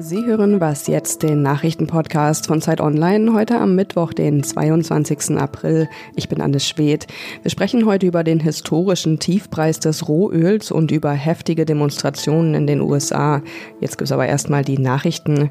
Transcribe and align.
Sie 0.00 0.24
hören 0.26 0.60
was 0.60 0.86
jetzt, 0.86 1.24
den 1.24 1.42
Nachrichtenpodcast 1.42 2.46
von 2.46 2.60
Zeit 2.60 2.80
Online, 2.80 3.32
heute 3.32 3.58
am 3.58 3.74
Mittwoch, 3.74 4.12
den 4.12 4.44
22. 4.44 5.36
April. 5.36 5.88
Ich 6.14 6.28
bin 6.28 6.40
Anne 6.40 6.60
Schwedt. 6.60 7.08
Wir 7.42 7.50
sprechen 7.50 7.84
heute 7.84 8.06
über 8.06 8.22
den 8.22 8.38
historischen 8.38 9.18
Tiefpreis 9.18 9.80
des 9.80 10.06
Rohöls 10.06 10.70
und 10.70 10.92
über 10.92 11.10
heftige 11.10 11.64
Demonstrationen 11.64 12.54
in 12.54 12.68
den 12.68 12.80
USA. 12.80 13.42
Jetzt 13.80 13.98
gibt's 13.98 14.12
aber 14.12 14.26
erstmal 14.26 14.62
die 14.62 14.78
Nachrichten. 14.78 15.50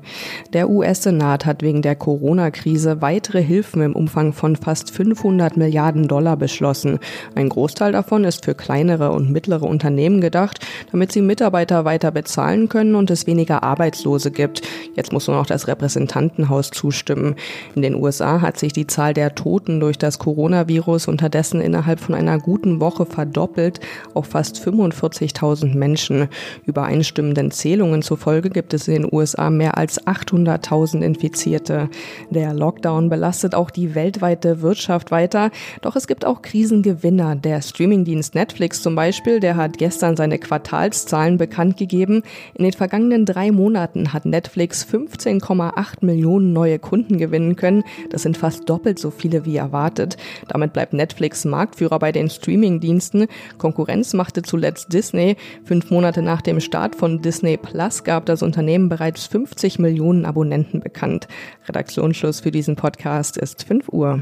Der 0.53 0.69
US-Senat 0.69 1.45
hat 1.45 1.61
wegen 1.61 1.81
der 1.81 1.97
Corona-Krise 1.97 3.01
weitere 3.01 3.43
Hilfen 3.43 3.81
im 3.81 3.97
Umfang 3.97 4.31
von 4.31 4.55
fast 4.55 4.91
500 4.91 5.57
Milliarden 5.57 6.07
Dollar 6.07 6.37
beschlossen. 6.37 6.99
Ein 7.35 7.49
Großteil 7.49 7.91
davon 7.91 8.23
ist 8.23 8.45
für 8.45 8.55
kleinere 8.55 9.11
und 9.11 9.29
mittlere 9.29 9.63
Unternehmen 9.63 10.21
gedacht, 10.21 10.65
damit 10.93 11.11
sie 11.11 11.21
Mitarbeiter 11.21 11.83
weiter 11.83 12.11
bezahlen 12.11 12.69
können 12.69 12.95
und 12.95 13.11
es 13.11 13.27
weniger 13.27 13.63
Arbeitslose 13.63 14.36
gibt. 14.37 14.61
Jetzt 14.95 15.11
muss 15.11 15.27
nur 15.27 15.35
noch 15.35 15.45
das 15.45 15.67
Repräsentantenhaus 15.67 16.71
zustimmen. 16.71 17.35
In 17.75 17.81
den 17.81 17.95
USA 17.95 18.39
hat 18.39 18.57
sich 18.57 18.71
die 18.71 18.87
Zahl 18.87 19.13
der 19.13 19.35
Toten 19.35 19.81
durch 19.81 19.97
das 19.97 20.19
Coronavirus 20.19 21.09
unterdessen 21.09 21.59
innerhalb 21.59 21.99
von 21.99 22.15
einer 22.15 22.39
guten 22.39 22.79
Woche 22.79 23.05
verdoppelt 23.05 23.81
auf 24.13 24.27
fast 24.27 24.65
45.000 24.65 25.75
Menschen. 25.75 26.29
Übereinstimmenden 26.65 27.51
Zählungen 27.51 28.01
zufolge 28.01 28.49
gibt 28.49 28.73
es 28.73 28.87
in 28.87 28.93
den 28.93 29.09
USA 29.11 29.49
mehr 29.49 29.77
als 29.77 30.05
800.000 30.05 31.01
Infizierte. 31.01 31.89
Der 32.29 32.53
Lockdown 32.53 33.09
belastet 33.09 33.55
auch 33.55 33.71
die 33.71 33.95
weltweite 33.95 34.61
Wirtschaft 34.61 35.11
weiter, 35.11 35.49
doch 35.81 35.95
es 35.95 36.07
gibt 36.07 36.25
auch 36.25 36.41
Krisengewinner. 36.41 37.35
Der 37.35 37.61
Streamingdienst 37.61 38.35
Netflix 38.35 38.81
zum 38.81 38.95
Beispiel, 38.95 39.39
der 39.39 39.55
hat 39.55 39.77
gestern 39.79 40.15
seine 40.15 40.37
Quartalszahlen 40.37 41.37
bekannt 41.37 41.77
gegeben. 41.77 42.21
In 42.53 42.63
den 42.63 42.73
vergangenen 42.73 43.25
drei 43.25 43.51
Monaten 43.51 44.13
hat 44.13 44.25
Netflix 44.29 44.85
15,8 44.85 46.05
Millionen 46.05 46.53
neue 46.53 46.79
Kunden 46.79 47.17
gewinnen 47.17 47.55
können. 47.55 47.83
Das 48.09 48.23
sind 48.23 48.37
fast 48.37 48.69
doppelt 48.69 48.99
so 48.99 49.11
viele 49.11 49.45
wie 49.45 49.57
erwartet. 49.57 50.17
Damit 50.47 50.73
bleibt 50.73 50.93
Netflix 50.93 51.45
Marktführer 51.45 51.99
bei 51.99 52.11
den 52.11 52.29
Streaming-Diensten. 52.29 53.27
Konkurrenz 53.57 54.13
machte 54.13 54.41
zuletzt 54.41 54.93
Disney. 54.93 55.35
Fünf 55.63 55.91
Monate 55.91 56.21
nach 56.21 56.41
dem 56.41 56.59
Start 56.59 56.95
von 56.95 57.21
Disney 57.21 57.57
Plus 57.57 58.03
gab 58.03 58.25
das 58.25 58.43
Unternehmen 58.43 58.89
bereits 58.89 59.25
50 59.27 59.79
Millionen 59.79 60.25
Abonnenten 60.25 60.79
bekannt. 60.79 61.27
Redaktionsschluss 61.67 62.41
für 62.41 62.51
diesen 62.51 62.75
Podcast 62.75 63.37
ist 63.37 63.63
5 63.63 63.89
Uhr. 63.89 64.21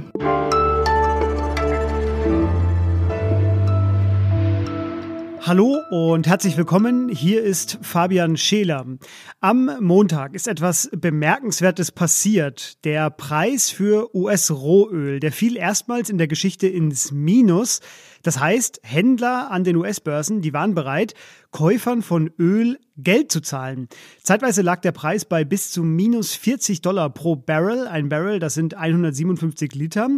Hallo 5.48 5.80
und 5.92 6.26
herzlich 6.26 6.58
willkommen. 6.58 7.08
Hier 7.08 7.44
ist 7.44 7.78
Fabian 7.84 8.36
Scheler. 8.36 8.84
Am 9.42 9.70
Montag 9.80 10.34
ist 10.34 10.48
etwas 10.48 10.90
Bemerkenswertes 10.92 11.92
passiert. 11.92 12.84
Der 12.84 13.12
Preis 13.12 13.70
für 13.70 14.10
US-Rohöl, 14.16 15.20
der 15.20 15.32
fiel 15.32 15.56
erstmals 15.56 16.10
in 16.10 16.18
der 16.18 16.28
Geschichte 16.28 16.66
ins 16.66 17.12
Minus. 17.12 17.82
Das 18.24 18.40
heißt, 18.40 18.80
Händler 18.82 19.52
an 19.52 19.64
den 19.64 19.76
US-Börsen, 19.76 20.42
die 20.42 20.52
waren 20.52 20.74
bereit, 20.74 21.14
Käufern 21.52 22.02
von 22.02 22.32
Öl 22.40 22.80
Geld 22.98 23.32
zu 23.32 23.42
zahlen. 23.42 23.88
Zeitweise 24.24 24.62
lag 24.62 24.80
der 24.82 24.94
Preis 24.94 25.26
bei 25.26 25.44
bis 25.44 25.70
zu 25.70 25.84
minus 25.84 26.34
40 26.34 26.82
Dollar 26.82 27.10
pro 27.10 27.36
Barrel. 27.36 27.88
Ein 27.88 28.10
Barrel, 28.10 28.40
das 28.40 28.54
sind 28.54 28.74
157 28.74 29.76
Liter. 29.76 30.10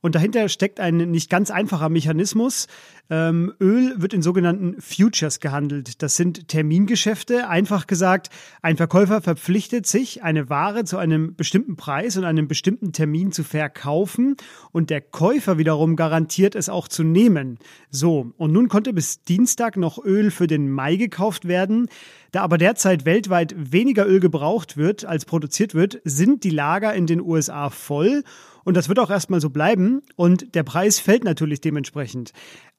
Und 0.00 0.14
dahinter 0.14 0.48
steckt 0.48 0.80
ein 0.80 0.96
nicht 1.10 1.28
ganz 1.30 1.50
einfacher 1.50 1.88
Mechanismus. 1.88 2.66
Ähm, 3.10 3.52
Öl 3.60 3.94
wird 3.96 4.12
in 4.12 4.22
sogenannten 4.22 4.80
Futures 4.80 5.40
gehandelt. 5.40 6.02
Das 6.02 6.16
sind 6.16 6.48
Termingeschäfte. 6.48 7.48
Einfach 7.48 7.86
gesagt, 7.86 8.28
ein 8.62 8.76
Verkäufer 8.76 9.22
verpflichtet 9.22 9.86
sich, 9.86 10.22
eine 10.22 10.50
Ware 10.50 10.84
zu 10.84 10.98
einem 10.98 11.34
bestimmten 11.34 11.76
Preis 11.76 12.16
und 12.16 12.24
einem 12.24 12.48
bestimmten 12.48 12.92
Termin 12.92 13.32
zu 13.32 13.44
verkaufen 13.44 14.36
und 14.72 14.90
der 14.90 15.00
Käufer 15.00 15.58
wiederum 15.58 15.96
garantiert 15.96 16.54
es 16.54 16.68
auch 16.68 16.86
zu 16.86 17.02
nehmen. 17.02 17.58
So, 17.90 18.32
und 18.36 18.52
nun 18.52 18.68
konnte 18.68 18.92
bis 18.92 19.22
Dienstag 19.22 19.76
noch 19.76 20.04
Öl 20.04 20.30
für 20.30 20.46
den 20.46 20.70
Mai 20.70 20.96
gekauft 20.96 21.48
werden. 21.48 21.88
Da 22.30 22.42
aber 22.42 22.58
derzeit 22.58 23.06
weltweit 23.06 23.54
weniger 23.56 24.06
Öl 24.06 24.20
gebraucht 24.20 24.76
wird, 24.76 25.06
als 25.06 25.24
produziert 25.24 25.74
wird, 25.74 26.00
sind 26.04 26.44
die 26.44 26.50
Lager 26.50 26.92
in 26.92 27.06
den 27.06 27.22
USA 27.22 27.70
voll 27.70 28.22
und 28.68 28.76
das 28.76 28.90
wird 28.90 28.98
auch 28.98 29.08
erstmal 29.08 29.40
so 29.40 29.48
bleiben 29.48 30.02
und 30.14 30.54
der 30.54 30.62
Preis 30.62 31.00
fällt 31.00 31.24
natürlich 31.24 31.62
dementsprechend. 31.62 32.32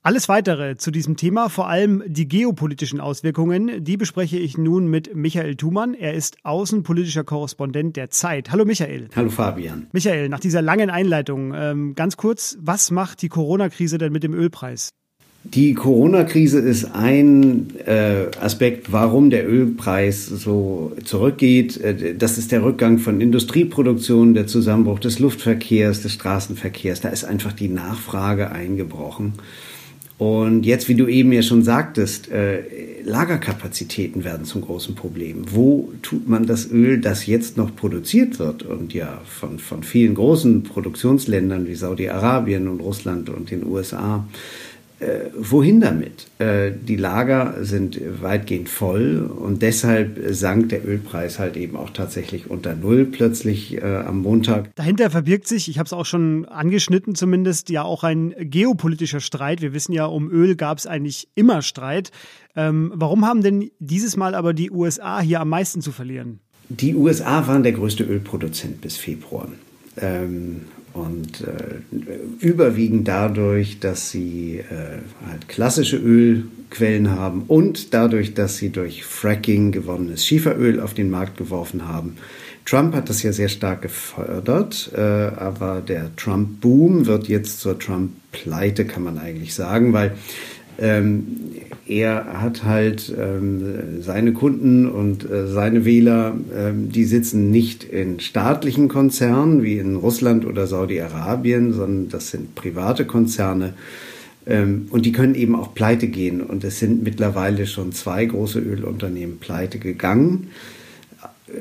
Alles 0.04 0.30
weitere 0.30 0.78
zu 0.78 0.92
diesem 0.92 1.18
Thema, 1.18 1.50
vor 1.50 1.68
allem 1.68 2.04
die 2.06 2.28
geopolitischen 2.28 3.00
Auswirkungen, 3.00 3.84
die 3.84 3.98
bespreche 3.98 4.38
ich 4.38 4.56
nun 4.56 4.88
mit 4.88 5.16
Michael 5.16 5.56
Thumann. 5.56 5.96
Er 5.96 6.14
ist 6.14 6.38
außenpolitischer 6.46 7.24
Korrespondent 7.24 7.96
der 7.96 8.12
Zeit. 8.12 8.52
Hallo 8.52 8.66
Michael. 8.66 9.08
Hallo 9.16 9.32
Fabian. 9.32 9.88
Michael, 9.92 10.30
nach 10.30 10.40
dieser 10.40 10.62
langen 10.62 10.92
Einleitung, 10.92 11.56
ähm, 11.56 11.96
ganz 11.96 12.18
kurz, 12.18 12.56
was 12.62 12.92
macht 12.92 13.24
die 13.24 13.30
Corona-Krise 13.30 13.98
denn 13.98 14.14
mit 14.14 14.22
dem 14.22 14.36
Ölpreis? 14.36 14.92
Die 15.46 15.74
Corona-Krise 15.74 16.60
ist 16.60 16.94
ein 16.94 17.68
äh, 17.86 18.26
Aspekt, 18.40 18.92
warum 18.92 19.30
der 19.30 19.50
Ölpreis 19.50 20.28
so 20.28 20.92
zurückgeht. 21.06 21.78
Äh, 21.78 22.16
das 22.16 22.38
ist 22.38 22.52
der 22.52 22.64
Rückgang 22.64 23.00
von 23.00 23.22
Industrieproduktion, 23.22 24.34
der 24.34 24.48
Zusammenbruch 24.48 25.00
des 25.00 25.20
Luftverkehrs, 25.20 26.02
des 26.02 26.14
Straßenverkehrs. 26.14 27.02
Da 27.02 27.10
ist 27.10 27.24
einfach 27.24 27.54
die 27.54 27.70
Nachfrage 27.70 28.52
eingebrochen. 28.52 29.34
Und 30.18 30.66
jetzt, 30.66 30.90
wie 30.90 30.96
du 30.96 31.08
eben 31.08 31.32
ja 31.32 31.42
schon 31.42 31.64
sagtest, 31.64 32.30
äh, 32.30 32.60
Lagerkapazitäten 33.06 34.26
werden 34.26 34.46
zum 34.46 34.60
großen 34.62 34.94
Problem. 34.94 35.46
Wo 35.52 35.94
tut 36.02 36.28
man 36.28 36.46
das 36.46 36.70
Öl, 36.70 37.00
das 37.00 37.26
jetzt 37.26 37.56
noch 37.56 37.74
produziert 37.74 38.38
wird 38.38 38.64
und 38.64 38.94
ja 38.94 39.22
von, 39.26 39.58
von 39.58 39.84
vielen 39.84 40.16
großen 40.16 40.64
Produktionsländern 40.64 41.66
wie 41.66 41.76
Saudi-Arabien 41.76 42.68
und 42.68 42.82
Russland 42.82 43.30
und 43.30 43.50
den 43.50 43.66
USA 43.66 44.28
äh, 45.00 45.30
wohin 45.38 45.80
damit? 45.80 46.28
Äh, 46.40 46.72
die 46.72 46.98
Lager 46.98 47.64
sind 47.64 48.00
weitgehend 48.22 48.68
voll 48.68 49.18
und 49.20 49.62
deshalb 49.62 50.20
sank 50.32 50.70
der 50.70 50.86
Ölpreis 50.86 51.40
halt 51.40 51.56
eben 51.56 51.78
auch 51.78 51.92
tatsächlich 51.92 52.50
unter 52.50 52.76
Null 52.76 53.06
plötzlich 53.06 53.78
äh, 53.78 53.82
am 53.82 54.22
Montag. 54.22 54.76
Dahinter 54.76 55.10
verbirgt 55.10 55.48
sich, 55.48 55.70
ich 55.70 55.80
habe 55.80 55.86
es 55.86 55.94
auch 55.94 56.06
schon 56.06 56.46
angeschnitten 56.46 57.16
zumindest, 57.16 57.70
ja 57.70 57.84
auch 57.84 58.04
ein 58.04 58.36
geopolitischer 58.40 59.22
Streit. 59.22 59.62
Wir 59.62 59.74
wissen 59.74 59.94
ja, 59.94 60.06
um 60.06 60.30
Öl 60.30 60.56
gab 60.56 60.78
es 60.78 60.86
eigentlich 60.86 61.30
immer 61.34 61.62
Streit. 61.62 62.12
Ähm, 62.56 62.92
warum 62.94 63.26
haben 63.26 63.42
denn 63.42 63.72
dieses 63.80 64.18
Mal 64.18 64.36
aber 64.36 64.54
die 64.54 64.70
USA 64.70 65.22
hier 65.22 65.40
am 65.40 65.50
meisten 65.50 65.82
zu 65.82 65.94
verlieren? 65.94 66.40
Die 66.68 66.94
USA 66.94 67.48
waren 67.48 67.64
der 67.64 67.72
größte 67.72 68.04
Ölproduzent 68.04 68.82
bis 68.82 68.98
Februar. 68.98 69.48
Ähm, 69.98 70.62
und 70.94 71.42
äh, 71.42 72.46
überwiegend 72.46 73.08
dadurch, 73.08 73.80
dass 73.80 74.12
sie 74.12 74.60
äh, 74.60 75.00
halt 75.30 75.48
klassische 75.48 75.98
Ölquellen 75.98 77.12
haben 77.12 77.44
und 77.48 77.94
dadurch, 77.94 78.34
dass 78.34 78.58
sie 78.58 78.70
durch 78.70 79.04
Fracking 79.04 79.72
gewonnenes 79.72 80.26
Schieferöl 80.26 80.80
auf 80.80 80.94
den 80.94 81.10
Markt 81.10 81.38
geworfen 81.38 81.88
haben. 81.88 82.18
Trump 82.66 82.94
hat 82.94 83.10
das 83.10 83.24
ja 83.24 83.32
sehr 83.32 83.50
stark 83.50 83.82
gefördert, 83.82 84.92
äh, 84.96 85.00
aber 85.00 85.82
der 85.82 86.16
Trump-Boom 86.16 87.08
wird 87.08 87.28
jetzt 87.28 87.62
zur 87.62 87.80
Trump-Pleite, 87.80 88.86
kann 88.86 89.04
man 89.04 89.18
eigentlich 89.18 89.56
sagen, 89.56 89.92
weil 89.92 90.16
ähm, 90.80 91.26
er 91.88 92.42
hat 92.42 92.64
halt 92.64 93.14
ähm, 93.18 94.02
seine 94.02 94.34
Kunden 94.34 94.88
und 94.88 95.30
äh, 95.30 95.48
seine 95.48 95.86
Wähler, 95.86 96.36
ähm, 96.56 96.92
die 96.92 97.04
sitzen 97.04 97.50
nicht 97.50 97.84
in 97.84 98.20
staatlichen 98.20 98.88
Konzernen 98.88 99.64
wie 99.64 99.80
in 99.80 99.96
Russland 99.96 100.46
oder 100.46 100.68
Saudi-Arabien, 100.68 101.74
sondern 101.74 102.10
das 102.10 102.30
sind 102.30 102.54
private 102.56 103.06
Konzerne. 103.06 103.74
Ähm, 104.46 104.88
und 104.92 105.06
die 105.06 105.12
können 105.12 105.36
eben 105.36 105.56
auch 105.56 105.74
pleite 105.74 106.08
gehen. 106.08 106.42
Und 106.42 106.64
es 106.64 106.80
sind 106.80 107.04
mittlerweile 107.04 107.66
schon 107.66 107.92
zwei 107.92 108.26
große 108.26 108.60
Ölunternehmen 108.60 109.40
pleite 109.40 109.80
gegangen. 109.80 110.48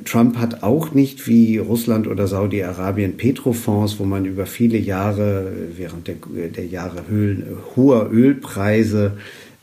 Trump 0.05 0.37
hat 0.37 0.63
auch 0.63 0.93
nicht 0.93 1.27
wie 1.27 1.59
Russland 1.59 2.07
oder 2.07 2.27
Saudi-Arabien 2.27 3.17
Petrofonds, 3.17 3.99
wo 3.99 4.05
man 4.05 4.25
über 4.25 4.47
viele 4.47 4.79
Jahre, 4.79 5.51
während 5.77 6.09
der, 6.09 6.17
der 6.55 6.67
Jahre 6.67 7.09
Höhlen, 7.09 7.47
hoher 7.75 8.11
Ölpreise, 8.13 9.13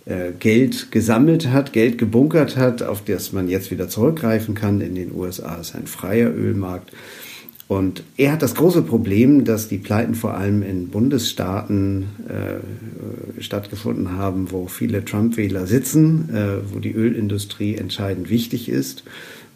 äh, 0.06 0.32
Geld 0.38 0.92
gesammelt 0.92 1.50
hat, 1.50 1.74
Geld 1.74 1.98
gebunkert 1.98 2.58
hat, 2.58 2.84
auf 2.84 3.04
das 3.04 3.34
man 3.34 3.48
jetzt 3.48 3.72
wieder 3.72 3.90
zurückgreifen 3.90 4.56
kann. 4.56 4.82
In 4.82 4.96
den 4.96 5.14
USA 5.14 5.56
ist 5.56 5.76
ein 5.76 5.88
freier 5.88 6.32
Ölmarkt. 6.32 6.92
Und 7.68 8.04
er 8.16 8.34
hat 8.34 8.44
das 8.44 8.54
große 8.54 8.84
Problem, 8.84 9.44
dass 9.44 9.68
die 9.68 9.80
Pleiten 9.80 10.14
vor 10.14 10.36
allem 10.36 10.62
in 10.62 10.90
Bundesstaaten 10.90 12.06
äh, 12.30 13.42
stattgefunden 13.42 14.12
haben, 14.12 14.52
wo 14.52 14.68
viele 14.68 15.04
Trump-Wähler 15.04 15.66
sitzen, 15.66 16.30
äh, 16.32 16.72
wo 16.72 16.78
die 16.78 16.92
Ölindustrie 16.92 17.76
entscheidend 17.76 18.30
wichtig 18.30 18.70
ist. 18.70 19.04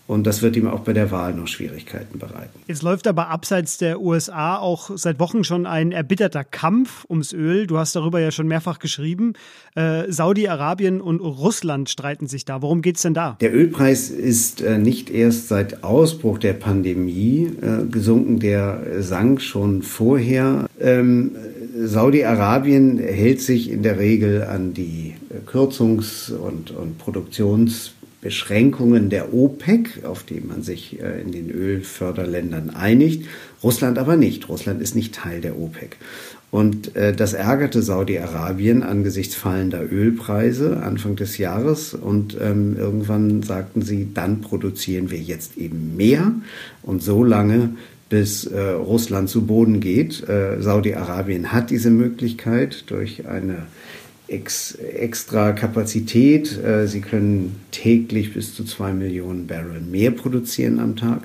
Und 0.10 0.26
das 0.26 0.42
wird 0.42 0.56
ihm 0.56 0.68
auch 0.68 0.80
bei 0.80 0.94
der 0.94 1.12
Wahl 1.12 1.36
noch 1.36 1.46
Schwierigkeiten 1.46 2.18
bereiten. 2.18 2.62
Jetzt 2.66 2.82
läuft 2.82 3.06
aber 3.06 3.28
abseits 3.28 3.78
der 3.78 4.02
USA 4.02 4.58
auch 4.58 4.90
seit 4.96 5.20
Wochen 5.20 5.44
schon 5.44 5.68
ein 5.68 5.92
erbitterter 5.92 6.44
Kampf 6.44 7.06
ums 7.08 7.32
Öl. 7.32 7.68
Du 7.68 7.78
hast 7.78 7.96
darüber 7.96 8.20
ja 8.20 8.32
schon 8.32 8.48
mehrfach 8.48 8.80
geschrieben. 8.80 9.34
Äh, 9.76 10.12
Saudi-Arabien 10.12 11.00
und 11.00 11.20
Russland 11.20 11.92
streiten 11.92 12.26
sich 12.26 12.44
da. 12.44 12.64
Worum 12.64 12.82
geht 12.82 12.96
es 12.96 13.04
denn 13.04 13.14
da? 13.14 13.38
Der 13.40 13.54
Ölpreis 13.54 14.10
ist 14.10 14.62
äh, 14.62 14.80
nicht 14.80 15.12
erst 15.12 15.48
seit 15.48 15.84
Ausbruch 15.84 16.40
der 16.40 16.54
Pandemie 16.54 17.52
äh, 17.62 17.86
gesunken. 17.86 18.40
Der 18.40 19.04
sank 19.04 19.44
schon 19.44 19.84
vorher. 19.84 20.66
Ähm, 20.80 21.36
Saudi-Arabien 21.78 22.98
hält 22.98 23.42
sich 23.42 23.70
in 23.70 23.84
der 23.84 24.00
Regel 24.00 24.42
an 24.42 24.74
die 24.74 25.14
Kürzungs- 25.46 26.34
und, 26.34 26.72
und 26.72 26.98
Produktions- 26.98 27.92
Beschränkungen 28.22 29.10
der 29.10 29.34
OPEC, 29.34 30.04
auf 30.04 30.24
die 30.24 30.42
man 30.42 30.62
sich 30.62 31.00
äh, 31.02 31.22
in 31.22 31.32
den 31.32 31.50
Ölförderländern 31.50 32.70
einigt. 32.70 33.26
Russland 33.64 33.98
aber 33.98 34.18
nicht. 34.18 34.50
Russland 34.50 34.82
ist 34.82 34.96
nicht 34.96 35.16
Teil 35.16 35.42
der 35.42 35.58
OPEC. 35.58 35.98
Und 36.52 36.96
äh, 36.96 37.14
das 37.14 37.34
ärgerte 37.34 37.82
Saudi-Arabien 37.82 38.84
angesichts 38.84 39.36
fallender 39.36 39.84
Ölpreise 39.90 40.82
Anfang 40.84 41.16
des 41.16 41.38
Jahres. 41.38 41.94
Und 41.94 42.36
ähm, 42.42 42.76
irgendwann 42.78 43.44
sagten 43.44 43.84
sie, 43.84 44.10
dann 44.14 44.42
produzieren 44.42 45.12
wir 45.12 45.20
jetzt 45.20 45.58
eben 45.58 45.96
mehr 45.96 46.32
und 46.82 47.04
so 47.04 47.24
lange, 47.24 47.76
bis 48.10 48.46
äh, 48.46 48.60
Russland 48.60 49.30
zu 49.30 49.46
Boden 49.46 49.80
geht. 49.80 50.28
Äh, 50.28 50.62
Saudi-Arabien 50.62 51.52
hat 51.52 51.70
diese 51.70 51.92
Möglichkeit 51.92 52.86
durch 52.88 53.28
eine 53.28 53.68
ex, 54.30 54.76
extra 54.76 55.52
Kapazität. 55.54 56.58
Äh, 56.64 56.88
sie 56.88 57.02
können 57.02 57.56
täglich 57.72 58.34
bis 58.34 58.56
zu 58.56 58.64
zwei 58.64 58.94
Millionen 58.94 59.48
Barrel 59.48 59.82
mehr 59.82 60.12
produzieren 60.12 60.80
am 60.80 60.96
Tag. 60.96 61.24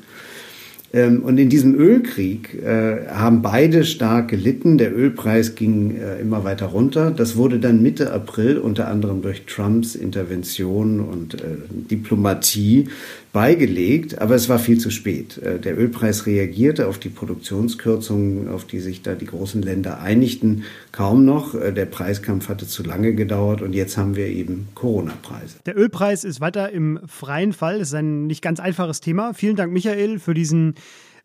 Ähm, 0.92 1.24
und 1.24 1.38
in 1.38 1.48
diesem 1.48 1.74
Ölkrieg 1.74 2.54
äh, 2.62 3.08
haben 3.08 3.42
beide 3.42 3.84
stark 3.84 4.28
gelitten. 4.28 4.78
Der 4.78 4.96
Ölpreis 4.96 5.56
ging 5.56 5.96
äh, 5.96 6.20
immer 6.20 6.44
weiter 6.44 6.66
runter. 6.66 7.10
Das 7.10 7.36
wurde 7.36 7.58
dann 7.58 7.82
Mitte 7.82 8.12
April 8.12 8.58
unter 8.58 8.88
anderem 8.88 9.20
durch 9.20 9.44
Trumps 9.46 9.96
Intervention 9.96 11.00
und 11.00 11.36
Diplomatie 11.90 12.88
beigelegt, 13.34 14.20
aber 14.20 14.36
es 14.36 14.48
war 14.48 14.58
viel 14.58 14.78
zu 14.78 14.90
spät. 14.90 15.36
Äh, 15.38 15.58
der 15.58 15.76
Ölpreis 15.76 16.24
reagierte 16.24 16.86
auf 16.86 16.98
die 16.98 17.10
Produktionskürzungen, 17.10 18.48
auf 18.48 18.64
die 18.64 18.78
sich 18.78 19.02
da 19.02 19.14
die 19.14 19.26
großen 19.26 19.60
Länder 19.60 20.00
einigten, 20.00 20.62
kaum 20.92 21.26
noch. 21.26 21.54
Äh, 21.54 21.72
der 21.72 21.84
Preiskampf 21.84 22.48
hatte 22.48 22.66
zu 22.66 22.84
lange 22.84 23.12
gedauert 23.12 23.60
und 23.60 23.74
jetzt 23.74 23.98
haben 23.98 24.16
wir 24.16 24.28
eben 24.28 24.68
Corona-Preise. 24.74 25.58
Der 25.66 25.76
Ölpreis 25.76 26.22
ist 26.24 26.40
weiter 26.40 26.70
im 26.70 27.00
freien 27.06 27.52
Fall. 27.52 27.80
Das 27.80 27.88
ist 27.88 27.94
ein 27.94 28.28
nicht 28.28 28.40
ganz 28.40 28.60
einfaches 28.60 29.00
Thema. 29.00 29.34
Vielen 29.34 29.56
Dank, 29.56 29.72
Michael, 29.72 30.20
für 30.20 30.32
diesen 30.32 30.76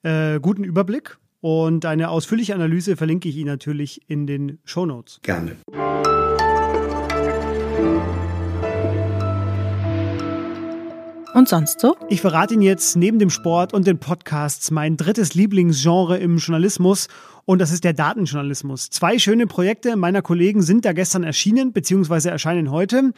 äh, 0.01 0.39
guten 0.39 0.63
Überblick. 0.63 1.17
Und 1.41 1.85
eine 1.85 2.09
ausführliche 2.09 2.55
Analyse 2.55 2.97
verlinke 2.97 3.29
ich 3.29 3.37
Ihnen 3.37 3.47
natürlich 3.47 4.01
in 4.09 4.25
den 4.25 4.57
Show 4.65 4.85
Notes. 4.85 5.19
Gerne. 5.21 5.55
Und 11.33 11.47
sonst 11.47 11.79
so? 11.79 11.95
Ich 12.09 12.21
verrate 12.21 12.55
Ihnen 12.55 12.63
jetzt 12.63 12.95
neben 12.95 13.19
dem 13.19 13.29
Sport 13.29 13.73
und 13.73 13.85
den 13.85 13.99
Podcasts 13.99 14.71
mein 14.71 14.97
drittes 14.97 15.35
Lieblingsgenre 15.35 16.17
im 16.17 16.37
Journalismus 16.37 17.07
und 17.45 17.59
das 17.59 17.71
ist 17.71 17.83
der 17.83 17.93
Datenjournalismus. 17.93 18.89
Zwei 18.89 19.17
schöne 19.17 19.47
Projekte 19.47 19.95
meiner 19.95 20.21
Kollegen 20.21 20.61
sind 20.61 20.85
da 20.85 20.93
gestern 20.93 21.23
erschienen 21.23 21.71
bzw. 21.71 22.29
erscheinen 22.29 22.71
heute. 22.71 23.11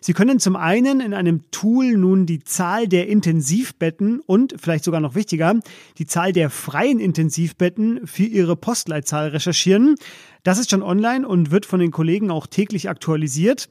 Sie 0.00 0.12
können 0.12 0.38
zum 0.38 0.54
einen 0.54 1.00
in 1.00 1.14
einem 1.14 1.50
Tool 1.50 1.96
nun 1.96 2.26
die 2.26 2.42
Zahl 2.42 2.86
der 2.88 3.08
Intensivbetten 3.08 4.20
und 4.20 4.54
vielleicht 4.58 4.84
sogar 4.84 5.00
noch 5.00 5.14
wichtiger, 5.14 5.54
die 5.98 6.06
Zahl 6.06 6.32
der 6.32 6.50
freien 6.50 7.00
Intensivbetten 7.00 8.06
für 8.06 8.24
Ihre 8.24 8.56
Postleitzahl 8.56 9.28
recherchieren. 9.28 9.96
Das 10.44 10.58
ist 10.58 10.70
schon 10.70 10.82
online 10.82 11.26
und 11.26 11.50
wird 11.50 11.66
von 11.66 11.80
den 11.80 11.90
Kollegen 11.90 12.30
auch 12.30 12.46
täglich 12.46 12.88
aktualisiert. 12.88 13.68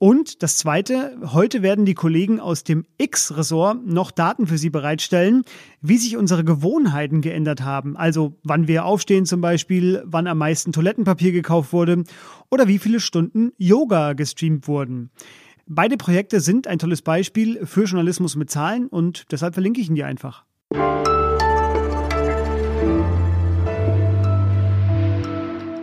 Und 0.00 0.44
das 0.44 0.56
Zweite, 0.56 1.18
heute 1.32 1.60
werden 1.62 1.84
die 1.84 1.94
Kollegen 1.94 2.38
aus 2.38 2.62
dem 2.62 2.86
X-Ressort 2.98 3.84
noch 3.84 4.12
Daten 4.12 4.46
für 4.46 4.56
Sie 4.56 4.70
bereitstellen, 4.70 5.42
wie 5.80 5.98
sich 5.98 6.16
unsere 6.16 6.44
Gewohnheiten 6.44 7.20
geändert 7.20 7.62
haben. 7.62 7.96
Also 7.96 8.36
wann 8.44 8.68
wir 8.68 8.84
aufstehen 8.84 9.26
zum 9.26 9.40
Beispiel, 9.40 10.04
wann 10.06 10.28
am 10.28 10.38
meisten 10.38 10.70
Toilettenpapier 10.70 11.32
gekauft 11.32 11.72
wurde 11.72 12.04
oder 12.48 12.68
wie 12.68 12.78
viele 12.78 13.00
Stunden 13.00 13.50
Yoga 13.58 14.12
gestreamt 14.12 14.68
wurden. 14.68 15.10
Beide 15.66 15.96
Projekte 15.96 16.38
sind 16.40 16.68
ein 16.68 16.78
tolles 16.78 17.02
Beispiel 17.02 17.66
für 17.66 17.84
Journalismus 17.84 18.36
mit 18.36 18.50
Zahlen 18.50 18.86
und 18.86 19.26
deshalb 19.32 19.54
verlinke 19.54 19.80
ich 19.80 19.88
Ihnen 19.88 19.96
die 19.96 20.04
einfach. 20.04 20.44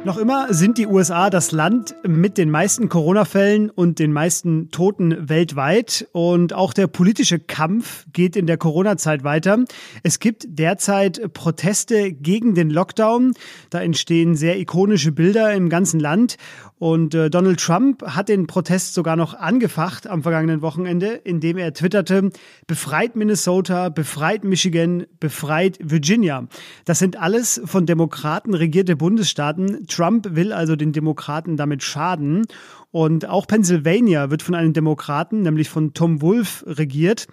Noch 0.05 0.17
immer 0.17 0.53
sind 0.53 0.77
die 0.77 0.85
USA 0.85 1.31
das 1.31 1.51
Land 1.51 1.95
mit 2.07 2.37
den 2.37 2.51
meisten 2.51 2.89
Corona-Fällen 2.89 3.71
und 3.71 3.97
den 3.97 4.13
meisten 4.13 4.69
Toten 4.69 5.29
weltweit. 5.29 6.07
Und 6.11 6.53
auch 6.53 6.73
der 6.73 6.85
politische 6.85 7.39
Kampf 7.39 8.05
geht 8.13 8.35
in 8.35 8.45
der 8.45 8.57
Corona-Zeit 8.57 9.23
weiter. 9.23 9.65
Es 10.03 10.19
gibt 10.19 10.45
derzeit 10.47 11.33
Proteste 11.33 12.13
gegen 12.13 12.53
den 12.53 12.69
Lockdown. 12.69 13.33
Da 13.71 13.81
entstehen 13.81 14.35
sehr 14.35 14.59
ikonische 14.59 15.11
Bilder 15.11 15.55
im 15.55 15.69
ganzen 15.69 15.99
Land. 15.99 16.37
Und 16.77 17.15
äh, 17.15 17.29
Donald 17.29 17.59
Trump 17.61 18.03
hat 18.03 18.27
den 18.27 18.47
Protest 18.47 18.93
sogar 18.93 19.15
noch 19.15 19.33
angefacht 19.33 20.07
am 20.07 20.23
vergangenen 20.23 20.61
Wochenende, 20.61 21.07
indem 21.23 21.57
er 21.57 21.73
twitterte, 21.73 22.29
befreit 22.67 23.15
Minnesota, 23.15 23.89
befreit 23.89 24.43
Michigan, 24.43 25.05
befreit 25.21 25.79
Virginia. 25.81 26.47
Das 26.83 26.99
sind 26.99 27.17
alles 27.17 27.61
von 27.63 27.85
Demokraten 27.85 28.53
regierte 28.53 28.97
Bundesstaaten. 28.97 29.87
Trump 29.95 30.35
will 30.35 30.51
also 30.51 30.75
den 30.75 30.91
Demokraten 30.91 31.57
damit 31.57 31.83
schaden. 31.83 32.45
Und 32.91 33.27
auch 33.27 33.47
Pennsylvania 33.47 34.29
wird 34.29 34.41
von 34.41 34.55
einem 34.55 34.73
Demokraten, 34.73 35.41
nämlich 35.41 35.69
von 35.69 35.93
Tom 35.93 36.21
Wolf, 36.21 36.63
regiert. 36.67 37.27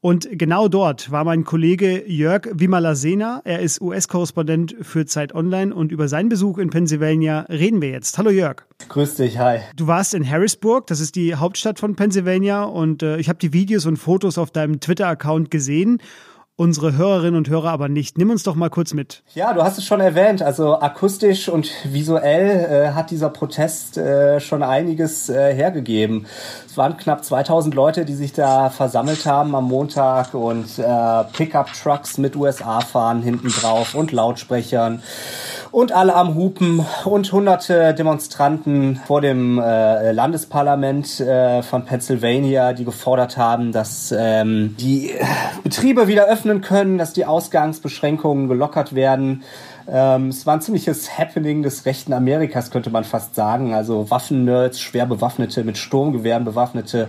Und 0.00 0.28
genau 0.30 0.68
dort 0.68 1.10
war 1.10 1.24
mein 1.24 1.42
Kollege 1.42 2.08
Jörg 2.08 2.48
Wimalasena. 2.52 3.42
Er 3.44 3.58
ist 3.58 3.80
US-Korrespondent 3.80 4.76
für 4.82 5.06
Zeit 5.06 5.34
Online 5.34 5.74
und 5.74 5.90
über 5.90 6.06
seinen 6.06 6.28
Besuch 6.28 6.58
in 6.58 6.70
Pennsylvania 6.70 7.40
reden 7.48 7.82
wir 7.82 7.90
jetzt. 7.90 8.16
Hallo 8.16 8.30
Jörg. 8.30 8.64
Grüß 8.88 9.16
dich, 9.16 9.38
hi. 9.38 9.58
Du 9.74 9.88
warst 9.88 10.14
in 10.14 10.28
Harrisburg, 10.28 10.86
das 10.86 11.00
ist 11.00 11.16
die 11.16 11.34
Hauptstadt 11.34 11.80
von 11.80 11.96
Pennsylvania 11.96 12.62
und 12.62 13.02
äh, 13.02 13.18
ich 13.18 13.28
habe 13.28 13.40
die 13.40 13.52
Videos 13.52 13.86
und 13.86 13.96
Fotos 13.96 14.38
auf 14.38 14.52
deinem 14.52 14.78
Twitter-Account 14.78 15.50
gesehen 15.50 16.00
unsere 16.58 16.96
Hörerinnen 16.96 17.36
und 17.36 17.48
Hörer 17.48 17.70
aber 17.70 17.88
nicht. 17.88 18.18
Nimm 18.18 18.30
uns 18.30 18.42
doch 18.42 18.56
mal 18.56 18.68
kurz 18.68 18.92
mit. 18.92 19.22
Ja, 19.32 19.54
du 19.54 19.62
hast 19.62 19.78
es 19.78 19.84
schon 19.84 20.00
erwähnt. 20.00 20.42
Also 20.42 20.80
akustisch 20.80 21.48
und 21.48 21.70
visuell 21.84 22.88
äh, 22.88 22.94
hat 22.94 23.12
dieser 23.12 23.30
Protest 23.30 23.96
äh, 23.96 24.40
schon 24.40 24.64
einiges 24.64 25.28
äh, 25.28 25.54
hergegeben. 25.54 26.26
Es 26.66 26.76
waren 26.76 26.96
knapp 26.96 27.24
2000 27.24 27.76
Leute, 27.76 28.04
die 28.04 28.14
sich 28.14 28.32
da 28.32 28.70
versammelt 28.70 29.24
haben 29.24 29.54
am 29.54 29.68
Montag 29.68 30.34
und 30.34 30.80
äh, 30.80 31.24
Pickup-Trucks 31.32 32.18
mit 32.18 32.34
USA-Fahren 32.34 33.22
hinten 33.22 33.50
drauf 33.50 33.94
und 33.94 34.10
Lautsprechern 34.10 35.00
und 35.70 35.92
alle 35.92 36.14
am 36.14 36.34
Hupen 36.34 36.84
und 37.04 37.32
hunderte 37.32 37.94
Demonstranten 37.94 39.00
vor 39.06 39.20
dem 39.20 39.58
äh, 39.58 40.12
Landesparlament 40.12 41.20
äh, 41.20 41.62
von 41.62 41.84
Pennsylvania, 41.84 42.72
die 42.72 42.84
gefordert 42.84 43.36
haben, 43.36 43.72
dass 43.72 44.14
ähm, 44.16 44.76
die 44.78 45.12
Betriebe 45.62 46.08
wieder 46.08 46.26
öffnen 46.26 46.60
können, 46.60 46.98
dass 46.98 47.12
die 47.12 47.26
Ausgangsbeschränkungen 47.26 48.48
gelockert 48.48 48.94
werden. 48.94 49.42
Ähm, 49.90 50.28
es 50.28 50.46
war 50.46 50.54
ein 50.54 50.60
ziemliches 50.60 51.18
Happening 51.18 51.62
des 51.62 51.86
rechten 51.86 52.12
Amerikas, 52.12 52.70
könnte 52.70 52.90
man 52.90 53.04
fast 53.04 53.34
sagen. 53.34 53.74
Also 53.74 54.10
Waffennerds, 54.10 54.80
schwer 54.80 55.06
bewaffnete, 55.06 55.64
mit 55.64 55.78
Sturmgewehren 55.78 56.44
bewaffnete 56.44 57.08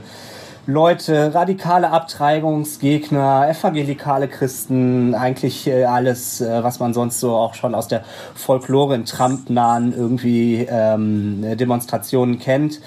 Leute, 0.65 1.33
radikale 1.33 1.89
Abtreibungsgegner, 1.89 3.49
evangelikale 3.49 4.27
Christen, 4.27 5.15
eigentlich 5.15 5.65
äh, 5.67 5.85
alles, 5.85 6.41
äh, 6.41 6.63
was 6.63 6.79
man 6.79 6.93
sonst 6.93 7.19
so 7.19 7.33
auch 7.33 7.53
schon 7.53 7.73
aus 7.73 7.87
der 7.87 8.03
Folklore 8.35 8.93
in 8.95 9.05
Trump-nahen 9.05 9.93
irgendwie 9.95 10.67
ähm, 10.69 11.57
Demonstrationen 11.57 12.39
kennt. 12.39 12.81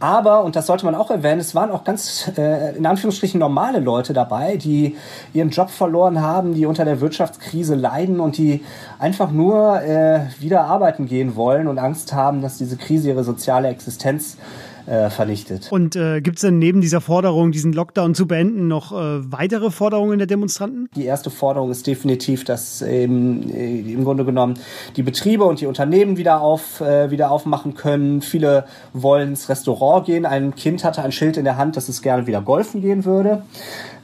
Aber, 0.00 0.44
und 0.44 0.56
das 0.56 0.66
sollte 0.66 0.86
man 0.86 0.94
auch 0.94 1.10
erwähnen, 1.10 1.40
es 1.40 1.54
waren 1.54 1.70
auch 1.70 1.84
ganz 1.84 2.30
äh, 2.38 2.76
in 2.76 2.86
Anführungsstrichen 2.86 3.40
normale 3.40 3.80
Leute 3.80 4.12
dabei, 4.12 4.56
die 4.56 4.96
ihren 5.34 5.50
Job 5.50 5.70
verloren 5.70 6.22
haben, 6.22 6.54
die 6.54 6.64
unter 6.64 6.84
der 6.84 7.00
Wirtschaftskrise 7.00 7.74
leiden 7.74 8.20
und 8.20 8.38
die 8.38 8.64
einfach 8.98 9.30
nur 9.30 9.82
äh, 9.82 10.20
wieder 10.38 10.64
arbeiten 10.64 11.06
gehen 11.06 11.36
wollen 11.36 11.66
und 11.66 11.78
Angst 11.78 12.12
haben, 12.12 12.40
dass 12.40 12.56
diese 12.56 12.76
Krise 12.76 13.08
ihre 13.08 13.24
soziale 13.24 13.68
Existenz 13.68 14.38
äh, 14.86 15.10
vernichtet. 15.10 15.70
Und 15.70 15.96
äh, 15.96 16.20
gibt 16.20 16.36
es 16.36 16.42
denn 16.42 16.58
neben 16.58 16.80
dieser 16.80 17.00
Forderung, 17.00 17.52
diesen 17.52 17.72
Lockdown 17.72 18.14
zu 18.14 18.26
beenden, 18.26 18.68
noch 18.68 18.92
äh, 18.92 19.30
weitere 19.30 19.70
Forderungen 19.70 20.18
der 20.18 20.26
Demonstranten? 20.26 20.88
Die 20.94 21.04
erste 21.04 21.30
Forderung 21.30 21.70
ist 21.70 21.86
definitiv, 21.86 22.44
dass 22.44 22.82
eben, 22.82 23.50
äh, 23.50 23.80
im 23.92 24.04
Grunde 24.04 24.24
genommen 24.24 24.54
die 24.96 25.02
Betriebe 25.02 25.44
und 25.44 25.60
die 25.60 25.66
Unternehmen 25.66 26.16
wieder 26.16 26.40
auf 26.40 26.80
äh, 26.80 27.10
wieder 27.10 27.30
aufmachen 27.30 27.74
können. 27.74 28.22
Viele 28.22 28.64
wollen 28.92 29.30
ins 29.30 29.48
Restaurant 29.48 30.06
gehen. 30.06 30.26
Ein 30.26 30.54
Kind 30.54 30.84
hatte 30.84 31.02
ein 31.02 31.12
Schild 31.12 31.36
in 31.36 31.44
der 31.44 31.56
Hand, 31.56 31.76
dass 31.76 31.88
es 31.88 32.02
gerne 32.02 32.26
wieder 32.26 32.40
golfen 32.40 32.80
gehen 32.80 33.04
würde. 33.04 33.42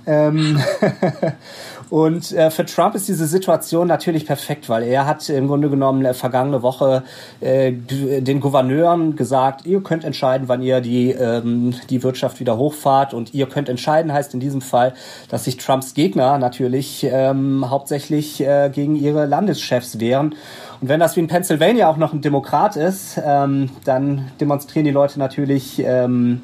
Ähm 0.07 0.61
Und 1.93 2.33
äh, 2.33 2.51
für 2.51 2.65
Trump 2.65 2.95
ist 2.95 3.07
diese 3.07 3.27
Situation 3.27 3.87
natürlich 3.87 4.25
perfekt, 4.25 4.71
weil 4.71 4.83
er 4.83 5.05
hat 5.05 5.29
im 5.29 5.47
Grunde 5.47 5.69
genommen 5.69 6.07
äh, 6.07 6.15
vergangene 6.15 6.63
Woche 6.63 7.03
äh, 7.43 7.71
den 7.71 8.41
Gouverneuren 8.41 9.15
gesagt, 9.15 9.67
ihr 9.67 9.83
könnt 9.83 10.03
entscheiden, 10.03 10.49
wann 10.49 10.63
ihr 10.63 10.81
die, 10.81 11.11
ähm, 11.11 11.75
die 11.91 12.03
Wirtschaft 12.03 12.41
wieder 12.41 12.57
hochfahrt. 12.57 13.13
Und 13.13 13.35
ihr 13.35 13.47
könnt 13.47 13.69
entscheiden 13.69 14.11
heißt 14.11 14.33
in 14.33 14.41
diesem 14.41 14.63
Fall, 14.63 14.95
dass 15.29 15.45
sich 15.45 15.59
Trumps 15.59 15.93
Gegner 15.93 16.39
natürlich 16.39 17.07
ähm, 17.07 17.69
hauptsächlich 17.69 18.41
äh, 18.41 18.71
gegen 18.73 18.97
ihre 18.97 19.27
Landeschefs 19.27 20.01
wehren. 20.01 20.35
Und 20.81 20.89
wenn 20.89 20.99
das 20.99 21.15
wie 21.17 21.21
in 21.21 21.29
Pennsylvania 21.29 21.91
auch 21.91 21.99
noch 21.99 22.15
ein 22.15 22.23
Demokrat 22.23 22.75
ist, 22.77 23.21
ähm, 23.23 23.69
dann 23.85 24.31
demonstrieren 24.41 24.87
die 24.87 24.93
Leute 24.93 25.19
natürlich 25.19 25.79
ähm, 25.85 26.41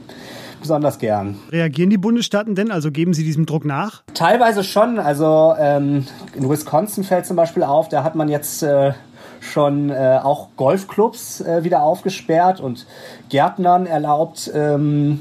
besonders 0.61 0.99
gern. 0.99 1.39
Reagieren 1.51 1.91
die 1.91 1.99
Bundesstaaten 1.99 2.55
denn? 2.55 2.71
Also 2.71 2.91
geben 2.91 3.15
sie 3.15 3.25
diesem 3.25 3.47
Druck 3.47 3.65
nach? 3.65 4.03
Teilweise 4.15 4.65
schon. 4.65 4.99
Also 4.99 5.55
ähm, 5.59 6.07
in 6.35 6.49
Wisconsin 6.49 7.05
fällt 7.05 7.27
zum 7.27 7.37
Beispiel 7.37 7.63
auf, 7.63 7.89
da 7.89 8.05
hat 8.05 8.15
man 8.15 8.29
jetzt 8.29 8.63
äh, 8.63 8.93
schon 9.41 9.91
äh, 9.91 10.21
auch 10.23 10.49
Golfclubs 10.57 11.41
äh, 11.41 11.65
wieder 11.65 11.83
aufgesperrt 11.83 12.61
und 12.61 12.87
Gärtnern 13.29 13.87
erlaubt, 13.87 14.51
ähm, 14.55 15.21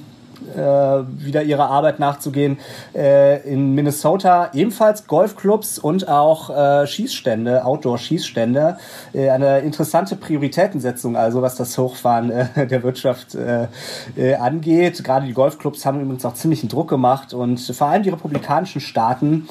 äh, 0.55 0.59
wieder 0.59 1.43
ihrer 1.43 1.69
Arbeit 1.69 1.99
nachzugehen. 1.99 2.57
Äh, 2.95 3.41
in 3.47 3.73
Minnesota 3.75 4.51
ebenfalls 4.53 5.07
Golfclubs 5.07 5.79
und 5.79 6.07
auch 6.07 6.49
äh, 6.49 6.87
Schießstände, 6.87 7.65
Outdoor-Schießstände. 7.65 8.77
Äh, 9.13 9.29
eine 9.29 9.59
interessante 9.59 10.15
Prioritätensetzung, 10.15 11.15
also 11.15 11.41
was 11.41 11.55
das 11.55 11.77
Hochfahren 11.77 12.31
äh, 12.31 12.67
der 12.67 12.83
Wirtschaft 12.83 13.35
äh, 13.35 13.67
äh, 14.15 14.35
angeht. 14.35 15.03
Gerade 15.03 15.25
die 15.25 15.33
Golfclubs 15.33 15.85
haben 15.85 16.01
übrigens 16.01 16.25
auch 16.25 16.33
ziemlichen 16.33 16.69
Druck 16.69 16.89
gemacht 16.89 17.33
und 17.33 17.59
vor 17.59 17.87
allem 17.87 18.03
die 18.03 18.09
republikanischen 18.09 18.81
Staaten 18.81 19.47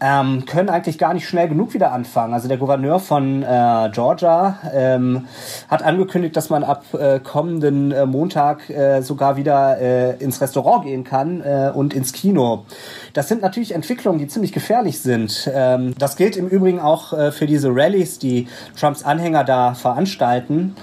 ähm, 0.00 0.44
können 0.46 0.68
eigentlich 0.68 0.98
gar 0.98 1.12
nicht 1.14 1.26
schnell 1.26 1.48
genug 1.48 1.74
wieder 1.74 1.92
anfangen. 1.92 2.32
Also 2.32 2.48
der 2.48 2.56
Gouverneur 2.56 3.00
von 3.00 3.42
äh, 3.42 3.90
Georgia 3.92 4.58
ähm, 4.72 5.26
hat 5.68 5.82
angekündigt, 5.82 6.36
dass 6.36 6.50
man 6.50 6.62
ab 6.62 6.84
äh, 6.94 7.18
kommenden 7.18 7.90
äh, 7.90 8.06
Montag 8.06 8.70
äh, 8.70 9.02
sogar 9.02 9.36
wieder 9.36 9.80
äh, 9.80 10.16
ins 10.22 10.40
Restaurant 10.40 10.84
gehen 10.84 11.04
kann 11.04 11.40
äh, 11.40 11.72
und 11.74 11.94
ins 11.94 12.12
Kino. 12.12 12.64
Das 13.12 13.28
sind 13.28 13.42
natürlich 13.42 13.74
Entwicklungen, 13.74 14.18
die 14.18 14.28
ziemlich 14.28 14.52
gefährlich 14.52 15.00
sind. 15.00 15.50
Ähm, 15.52 15.94
das 15.98 16.16
gilt 16.16 16.36
im 16.36 16.48
Übrigen 16.48 16.80
auch 16.80 17.08
für 17.32 17.46
diese 17.46 17.70
Rallyes, 17.74 18.18
die 18.18 18.48
Trumps 18.78 19.02
Anhänger 19.02 19.44
da 19.44 19.74
veranstalten, 19.74 20.76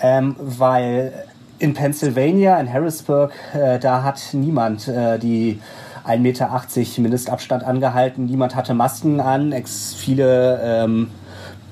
ähm, 0.00 0.36
weil 0.38 1.12
in 1.58 1.74
Pennsylvania, 1.74 2.58
in 2.58 2.72
Harrisburg, 2.72 3.32
da 3.80 4.02
hat 4.02 4.20
niemand 4.32 4.90
die 5.22 5.60
1,80 6.06 6.18
Meter 6.18 7.00
Mindestabstand 7.02 7.64
angehalten. 7.64 8.26
Niemand 8.26 8.54
hatte 8.54 8.74
Masken 8.74 9.20
an. 9.20 9.52
Ex 9.52 9.94
viele 9.94 10.60
ähm, 10.62 11.10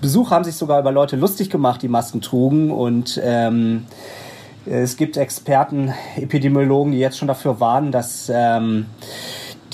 Besucher 0.01 0.35
haben 0.35 0.45
sich 0.45 0.57
sogar 0.57 0.81
über 0.81 0.91
Leute 0.91 1.17
lustig 1.17 1.51
gemacht, 1.51 1.83
die 1.83 1.89
Masken 1.89 2.21
trugen. 2.21 2.71
Und 2.71 3.21
ähm, 3.23 3.87
es 4.67 4.97
gibt 4.97 5.17
Experten, 5.17 5.93
Epidemiologen, 6.17 6.93
die 6.93 6.99
jetzt 6.99 7.19
schon 7.19 7.29
dafür 7.29 7.61
warnen, 7.61 7.93
dass 7.93 8.31
ähm, 8.35 8.87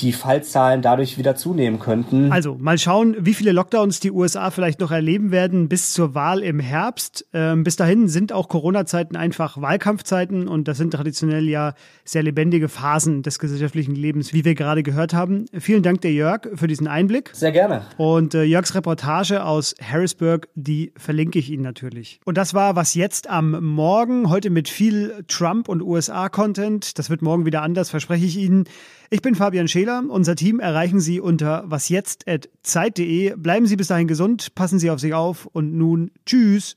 die 0.01 0.13
Fallzahlen 0.13 0.83
dadurch 0.83 1.19
wieder 1.19 1.35
zunehmen 1.35 1.79
könnten. 1.79 2.33
Also 2.33 2.57
mal 2.59 2.79
schauen, 2.79 3.17
wie 3.19 3.35
viele 3.35 3.53
Lockdowns 3.53 4.01
die 4.01 4.11
USA 4.11 4.51
vielleicht 4.51 4.81
noch 4.81 4.91
erleben 4.91 5.31
werden 5.31 5.69
bis 5.69 5.93
zur 5.93 6.15
Wahl 6.15 6.43
im 6.43 6.61
Herbst. 6.61 7.27
Ähm, 7.33 7.65
bis 7.65 7.77
dahin 7.77 8.09
sind 8.09 8.33
auch 8.33 8.49
Corona-Zeiten 8.49 9.17
einfach 9.17 9.61
Wahlkampfzeiten 9.61 10.49
und 10.49 10.69
das 10.69 10.79
sind 10.79 10.93
traditionell 10.93 11.49
ja 11.49 11.75
sehr 12.05 12.23
lebendige 12.23 12.69
Phasen 12.69 13.23
des 13.23 13.39
gesellschaftlichen 13.39 13.95
Lebens, 13.95 14.33
wie 14.33 14.45
wir 14.45 14.55
gerade 14.55 14.83
gehört 14.83 15.15
haben. 15.15 15.47
Vielen 15.59 15.83
Dank 15.83 16.01
der 16.03 16.13
Jörg 16.13 16.43
für 16.55 16.67
diesen 16.67 16.87
Einblick. 16.87 17.31
Sehr 17.33 17.53
gerne. 17.53 17.83
Und 17.97 18.35
äh, 18.35 18.45
Jörgs 18.45 18.75
Reportage 18.75 19.45
aus 19.45 19.75
Harrisburg, 19.83 20.49
die 20.55 20.93
verlinke 20.97 21.39
ich 21.39 21.51
Ihnen 21.51 21.63
natürlich. 21.63 22.21
Und 22.25 22.39
das 22.39 22.55
war 22.55 22.77
was 22.77 22.95
jetzt 22.95 23.29
am 23.29 23.65
Morgen, 23.65 24.31
heute 24.31 24.51
mit 24.51 24.69
viel 24.69 25.25
Trump 25.27 25.69
und 25.69 25.83
USA-Content. 25.83 26.99
Das 26.99 27.11
wird 27.11 27.23
morgen 27.23 27.47
wieder 27.47 27.63
anders, 27.63 27.91
verspreche 27.91 28.25
ich 28.25 28.37
Ihnen. 28.37 28.65
Ich 29.11 29.23
bin 29.23 29.35
Fabian 29.35 29.69
Scheler. 29.69 29.88
Unser 29.89 30.37
Team 30.37 30.61
erreichen 30.61 31.01
Sie 31.01 31.19
unter 31.19 31.65
wasjetzt.zeit.de. 31.67 33.37
Bleiben 33.37 33.67
Sie 33.67 33.77
bis 33.77 33.87
dahin 33.87 34.07
gesund, 34.07 34.55
passen 34.55 34.79
Sie 34.79 34.91
auf 34.91 35.01
sich 35.01 35.15
auf 35.15 35.47
und 35.47 35.75
nun 35.75 36.11
tschüss. 36.27 36.77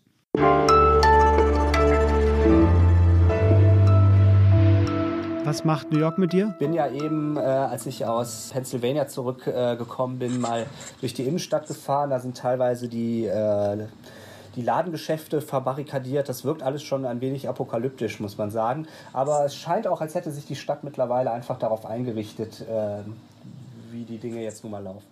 Was 5.43 5.65
macht 5.65 5.91
New 5.91 5.99
York 5.99 6.17
mit 6.17 6.31
dir? 6.31 6.55
Bin 6.59 6.73
ja 6.73 6.89
eben, 6.89 7.35
äh, 7.35 7.41
als 7.41 7.85
ich 7.85 8.05
aus 8.05 8.51
Pennsylvania 8.53 9.07
zurückgekommen 9.07 10.15
äh, 10.15 10.27
bin, 10.27 10.39
mal 10.39 10.65
durch 11.01 11.13
die 11.13 11.23
Innenstadt 11.23 11.67
gefahren. 11.67 12.11
Da 12.11 12.19
sind 12.19 12.37
teilweise 12.37 12.87
die 12.87 13.25
äh, 13.25 13.87
die 14.55 14.61
Ladengeschäfte 14.61 15.41
verbarrikadiert. 15.41 16.29
Das 16.29 16.43
wirkt 16.43 16.63
alles 16.63 16.83
schon 16.83 17.05
ein 17.05 17.21
wenig 17.21 17.47
apokalyptisch, 17.47 18.19
muss 18.19 18.37
man 18.37 18.51
sagen. 18.51 18.87
Aber 19.13 19.45
es 19.45 19.55
scheint 19.55 19.87
auch, 19.87 20.01
als 20.01 20.15
hätte 20.15 20.31
sich 20.31 20.45
die 20.45 20.55
Stadt 20.55 20.83
mittlerweile 20.83 21.31
einfach 21.31 21.57
darauf 21.57 21.85
eingerichtet, 21.85 22.61
äh, 22.61 22.99
wie 23.91 24.03
die 24.03 24.17
Dinge 24.17 24.41
jetzt 24.41 24.63
nun 24.63 24.71
mal 24.71 24.83
laufen. 24.83 25.05